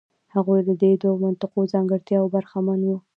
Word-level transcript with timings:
هغوی 0.33 0.59
له 0.67 0.73
دې 0.81 0.91
دوو 1.01 1.21
منطقي 1.23 1.61
ځانګړتیاوو 1.73 2.33
برخمن 2.35 2.79
وو. 2.85 2.97